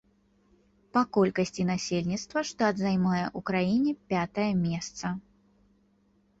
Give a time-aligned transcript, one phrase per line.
[0.95, 5.17] Па колькасці насельніцтва штат займае ў краіне пятае месца.